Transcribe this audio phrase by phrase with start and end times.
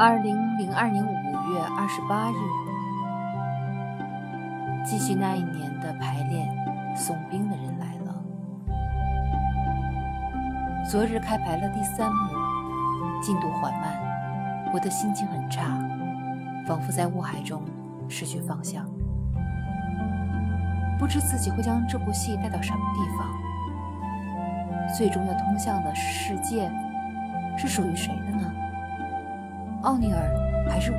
[0.00, 1.12] 二零零二年五
[1.52, 2.34] 月二十八日，
[4.82, 6.48] 继续那一年的排练，
[6.96, 8.14] 送兵的人来了。
[10.88, 12.32] 昨日开排了第三幕，
[13.20, 13.94] 进度缓慢，
[14.72, 15.64] 我的心情很差，
[16.66, 17.60] 仿佛在雾海中
[18.08, 18.86] 失去方向，
[20.98, 23.28] 不知自己会将这部戏带到什么地方。
[24.96, 26.72] 最终要通向的世界，
[27.58, 28.50] 是属于谁的呢？
[29.82, 30.98] 奥尼尔还是我？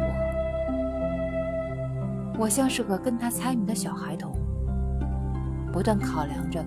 [2.39, 4.33] 我像是个跟他猜谜的小孩童，
[5.71, 6.65] 不断考量着，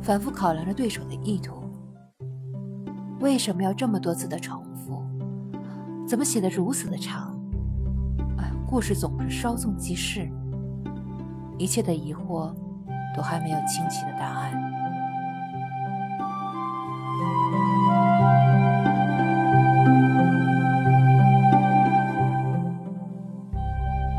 [0.00, 1.68] 反复考量着对手的意图。
[3.18, 5.02] 为什么要这么多次的重复？
[6.06, 7.36] 怎么写的如此的长？
[8.38, 10.30] 哎，故事总是稍纵即逝，
[11.58, 12.54] 一切的疑惑
[13.16, 14.52] 都还没有清晰的答案。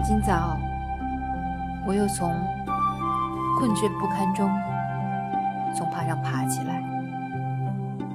[0.06, 0.58] 今早，
[1.88, 2.30] 我又从
[3.58, 4.52] 困倦不堪中
[5.74, 6.84] 从榻上爬起来，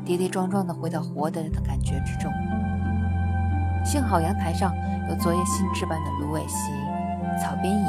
[0.05, 2.31] 跌跌撞撞地回到活的人的感觉之中。
[3.87, 4.75] 幸好阳台上
[5.09, 6.71] 有昨夜新置办的芦苇席、
[7.43, 7.87] 草编椅、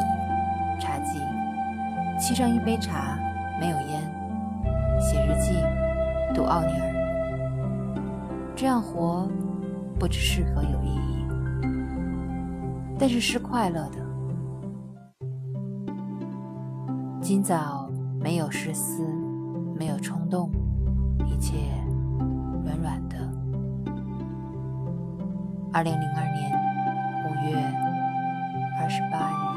[0.80, 1.20] 茶几，
[2.18, 3.20] 沏上一杯茶，
[3.60, 4.02] 没有烟，
[5.02, 5.62] 写日记，
[6.34, 6.88] 读奥尼尔。
[8.56, 9.30] 这样活
[10.00, 11.28] 不知是否有意义，
[13.00, 14.10] 但是是快乐的。
[17.22, 19.04] 今早没有失思
[19.78, 20.52] 没有冲动
[21.26, 21.56] 一切
[22.66, 23.18] 软软的。
[25.72, 26.52] 二零零二年
[27.26, 27.56] 五月
[28.82, 29.50] 二十八日。